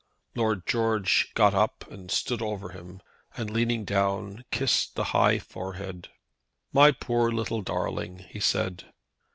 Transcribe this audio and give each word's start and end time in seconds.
Lord 0.33 0.65
George 0.65 1.29
got 1.35 1.53
up 1.53 1.85
and 1.91 2.09
stood 2.09 2.41
over 2.41 2.69
him, 2.69 3.01
and 3.37 3.51
leaning 3.51 3.85
down 3.85 4.45
kissed 4.49 4.95
the 4.95 5.03
high 5.13 5.37
forehead. 5.37 6.09
"My 6.73 6.91
poor 6.91 7.31
little 7.31 7.61
darling," 7.61 8.25
he 8.27 8.39
said. 8.39 8.91